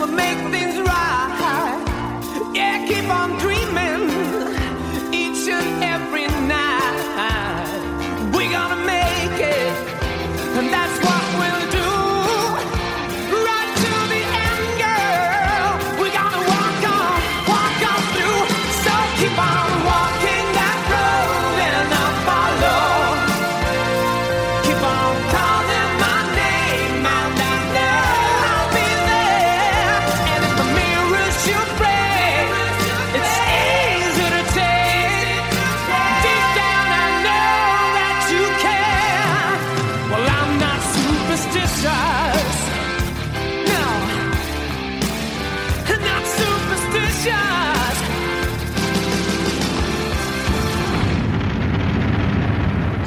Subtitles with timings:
[0.00, 0.69] gonna make things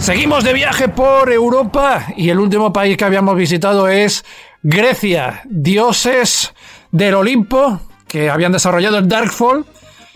[0.04, 4.26] Seguimos de viaje por Europa y el último país que habíamos visitado es
[4.62, 6.54] Grecia, dioses
[6.92, 9.66] del Olimpo que habían desarrollado el Darkfall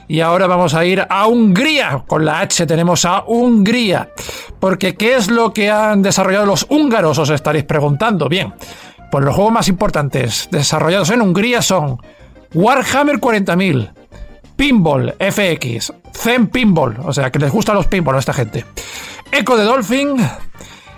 [0.09, 2.03] y ahora vamos a ir a Hungría.
[2.05, 4.09] Con la H tenemos a Hungría.
[4.59, 7.17] Porque ¿qué es lo que han desarrollado los húngaros?
[7.17, 8.27] Os estaréis preguntando.
[8.27, 8.53] Bien,
[9.09, 11.97] pues los juegos más importantes desarrollados en Hungría son
[12.53, 13.93] Warhammer 40.000,
[14.57, 18.65] Pinball FX, Zen Pinball, o sea que les gustan los pinball a esta gente.
[19.31, 20.17] Echo de Dolphin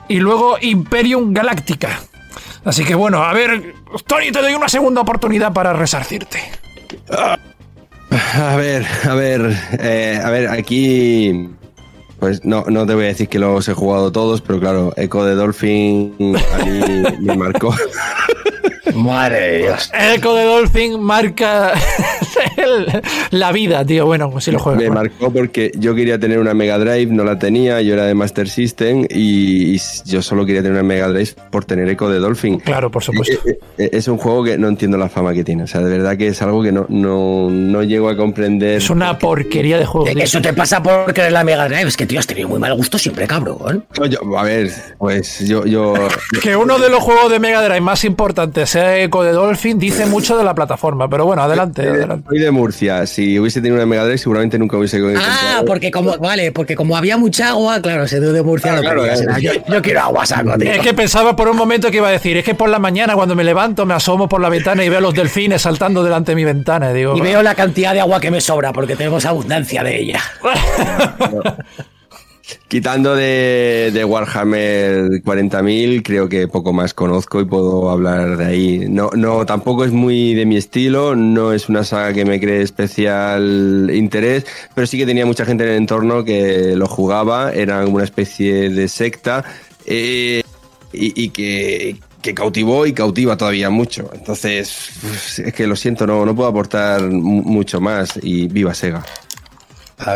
[0.08, 2.00] y luego Imperium Galactica.
[2.66, 3.74] Así que bueno, a ver,
[4.06, 6.40] Tony, te doy una segunda oportunidad para resarcirte.
[8.34, 11.50] A ver, a ver, eh, a ver, aquí
[12.20, 15.24] pues no, no te voy a decir que los he jugado todos, pero claro, Echo
[15.24, 17.74] de Dolphin a mí me marcó.
[18.96, 19.92] Madre de Dios.
[19.94, 21.74] Echo de Dolphin marca
[23.32, 24.06] la vida, tío.
[24.06, 24.80] Bueno, pues si lo juego.
[24.80, 28.14] Me marcó porque yo quería tener una Mega Drive, no la tenía, yo era de
[28.14, 32.60] Master System y, yo solo quería tener una Mega Drive por tener Echo de Dolphin.
[32.60, 33.40] Claro, por supuesto.
[33.78, 35.64] Es un juego que no entiendo la fama que tiene.
[35.64, 38.78] O sea, de verdad que es algo que no, no, no llego a comprender.
[38.78, 40.08] Es una porquería de juego.
[40.08, 41.88] Eso te pasa por querer la Mega Drive.
[41.88, 43.86] Es que, tío, has tenido muy mal gusto siempre, cabrón.
[44.38, 45.66] a ver, pues yo.
[45.66, 45.94] yo...
[46.42, 50.06] que uno de los juegos de Mega Drive más importantes sea Echo de Dolphin dice
[50.06, 51.10] mucho de la plataforma.
[51.10, 51.88] Pero bueno, adelante.
[51.88, 52.28] adelante.
[52.30, 53.06] Soy de Murcia.
[53.06, 56.98] Si hubiese tenido una Mega Drive, seguramente nunca hubiese Ah, porque como, vale, porque como
[56.98, 58.76] había mucha agua, claro, se dio de Murcia.
[58.76, 60.72] Ah, yo, quiero agua, saco, tío.
[60.72, 63.16] Es que pensaba por un momento que iba a decir, es que por la mañana
[63.16, 66.32] cuando me levanto me asomo por la ventana y veo a los delfines saltando delante
[66.32, 66.92] de mi ventana.
[66.92, 70.00] Y, digo, y veo la cantidad de agua que me sobra porque tenemos abundancia de
[70.00, 70.22] ella.
[72.68, 78.86] Quitando de, Warhammer 40.000, creo que poco más conozco y puedo hablar de ahí.
[78.90, 82.62] No, no, tampoco es muy de mi estilo, no es una saga que me cree
[82.62, 84.46] especial interés,
[84.76, 88.70] pero sí que tenía mucha gente en el entorno que lo jugaba, era una especie
[88.70, 89.44] de secta
[89.86, 90.44] eh,
[90.94, 94.10] y, que, que cautivó y cautiva todavía mucho.
[94.14, 99.04] Entonces, es que lo siento, no, no puedo aportar mucho más y viva Sega.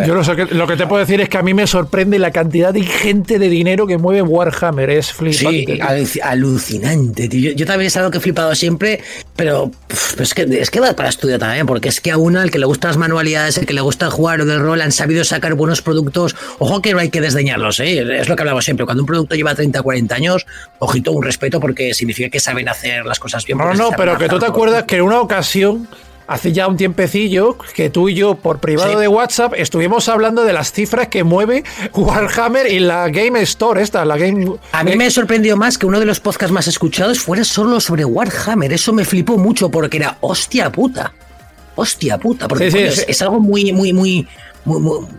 [0.05, 2.31] Yo lo, que, lo que te puedo decir es que a mí me sorprende la
[2.31, 4.89] cantidad de gente de dinero que mueve Warhammer.
[4.89, 5.79] Es flipante.
[6.05, 7.27] Sí, alucinante.
[7.27, 7.51] Tío.
[7.51, 9.01] Yo, también es algo que he flipado siempre,
[9.35, 9.71] pero,
[10.19, 12.59] es, que, es que va para estudio también, porque es que a uno, al que
[12.59, 15.81] le gustan las manualidades, el que le gusta jugar del rol, han sabido sacar buenos
[15.81, 16.35] productos.
[16.59, 18.19] Ojo que no hay que desdeñarlos, ¿eh?
[18.19, 18.85] es lo que hablamos siempre.
[18.85, 20.45] Cuando un producto lleva 30, 40 años,
[20.79, 23.57] ojito, un respeto porque significa que saben hacer las cosas bien.
[23.57, 25.89] No, no, pero que tú te acuerdas que en una ocasión
[26.27, 30.53] hace ya un tiempecillo que tú y yo por privado de WhatsApp estuvimos hablando de
[30.53, 31.63] las cifras que mueve
[31.93, 34.55] Warhammer y la Game Store esta, la Game...
[34.71, 38.05] A mí me sorprendió más que uno de los podcasts más escuchados fuera solo sobre
[38.05, 38.71] Warhammer.
[38.73, 41.13] Eso me flipó mucho porque era hostia puta.
[41.75, 44.27] Hostia puta, porque es, algo muy, muy, muy,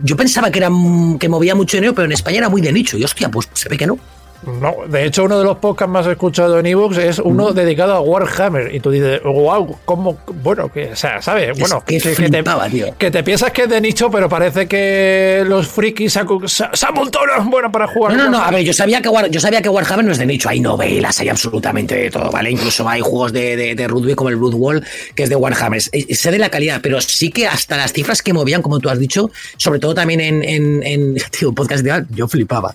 [0.02, 0.70] Yo pensaba que era
[1.18, 2.96] que movía mucho dinero, pero en España era muy de nicho.
[2.96, 3.98] Y hostia, pues se ve que no.
[4.46, 7.54] No, de hecho, uno de los podcasts más escuchados en ebooks es uno mm.
[7.54, 8.74] dedicado a Warhammer.
[8.74, 10.18] Y tú dices, wow, ¿cómo?
[10.42, 11.58] Bueno, que, o sea, ¿sabes?
[11.58, 16.12] Bueno, que, te, que, te, piensas que es de nicho, pero parece que los frikis
[16.12, 18.16] se, han montado bueno para jugar.
[18.16, 20.26] No, no, no, a ver, yo sabía, que yo sabía que Warhammer no es de
[20.26, 20.48] nicho.
[20.48, 22.50] Hay novelas, hay absolutamente de todo, ¿vale?
[22.50, 24.84] Incluso hay juegos de, de, de rugby como el Blood Wall,
[25.14, 25.80] que es de Warhammer.
[25.80, 28.98] Sé de la calidad, pero sí que hasta las cifras que movían, como tú has
[28.98, 32.74] dicho, sobre todo también en, en, en tío, podcast de yo flipaba.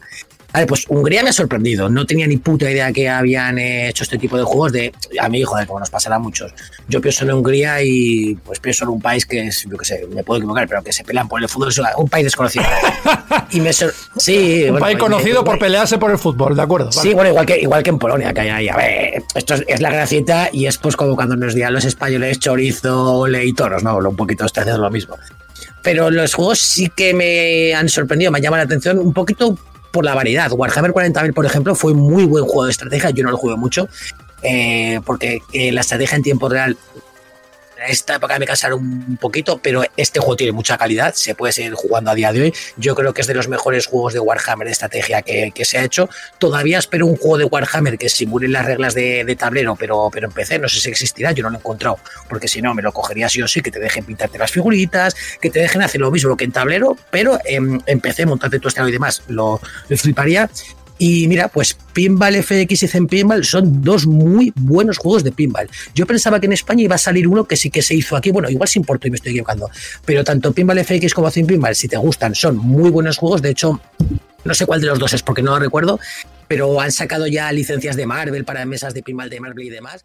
[0.54, 1.90] Ver, pues Hungría me ha sorprendido.
[1.90, 4.92] No tenía ni puta idea que habían hecho este tipo de juegos de.
[5.20, 6.54] A mí, joder, como nos pasará a muchos.
[6.88, 10.08] Yo pienso en Hungría y pues pienso en un país que es, yo qué sé,
[10.14, 11.70] me puedo equivocar, pero que se pelean por el fútbol.
[11.70, 12.66] Es un país desconocido.
[13.52, 14.66] y me Sí.
[14.70, 16.92] Un país conocido por pelearse por el fútbol, ¿de acuerdo?
[16.92, 18.70] Sí, bueno, igual que, igual que en Polonia, que hay ahí.
[18.70, 22.40] A ver, esto es, la gracieta y es pues como cuando nos digan los españoles
[22.40, 23.98] chorizo, le y toros, ¿no?
[23.98, 25.16] Un poquito este es lo mismo
[25.82, 29.58] pero los juegos sí que me han sorprendido, me llaman la atención un poquito
[29.92, 30.52] por la variedad.
[30.52, 33.10] Warhammer 40.000, por ejemplo, fue muy buen juego de estrategia.
[33.12, 33.88] Yo no lo jugué mucho,
[34.42, 36.78] eh, porque eh, la estrategia en tiempo real
[37.88, 41.74] esta época me cansaron un poquito, pero este juego tiene mucha calidad, se puede seguir
[41.74, 42.54] jugando a día de hoy.
[42.78, 45.84] Yo creo que es de los mejores juegos de Warhammer de estrategia que, se ha
[45.84, 46.10] hecho.
[46.38, 50.34] Todavía espero un juego de Warhammer que simule las reglas de, tablero, pero, pero en
[50.34, 52.92] PC no sé si existirá, yo no lo he encontrado, porque si no me lo
[52.92, 56.12] cogería sí o sí, que te dejen pintarte las figuritas, que te dejen hacer lo
[56.12, 60.50] mismo que en tablero, pero en PC, montarte tu estado y demás, lo, lo fliparía.
[61.02, 65.70] Y mira, pues Pinball FX y Zen Pinball son dos muy buenos juegos de pinball.
[65.96, 68.32] Yo pensaba que en España iba a salir uno que sí que se hizo aquí.
[68.32, 69.70] Bueno, igual se importó y me estoy equivocando.
[70.04, 73.42] Pero tanto Pinball FX como Zen Pinball, si te gustan, son muy buenos juegos.
[73.42, 73.80] De hecho,
[74.44, 76.00] no sé cuál de los dos es porque no lo recuerdo.
[76.50, 80.04] Pero han sacado ya licencias de Marvel para mesas de pinball de Marvel y demás.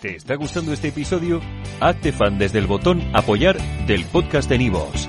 [0.00, 1.40] ¿Te está gustando este episodio?
[1.80, 5.08] Hazte fan desde el botón Apoyar del podcast de Nivos.